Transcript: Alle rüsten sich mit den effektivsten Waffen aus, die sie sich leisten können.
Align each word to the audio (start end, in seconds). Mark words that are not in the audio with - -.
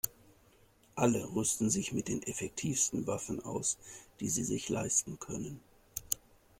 Alle 0.95 1.23
rüsten 1.35 1.69
sich 1.69 1.93
mit 1.93 2.07
den 2.07 2.23
effektivsten 2.23 3.05
Waffen 3.05 3.39
aus, 3.45 3.77
die 4.19 4.29
sie 4.29 4.43
sich 4.43 4.67
leisten 4.67 5.19
können. 5.19 5.59